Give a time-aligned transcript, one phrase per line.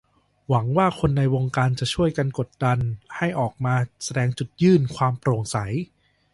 [0.49, 2.79] หวังว่าคนในวงการจะช่วยกันกดดัน
[3.17, 5.57] ให้ออกมาแสดงจุดยื่นความโปร่งใส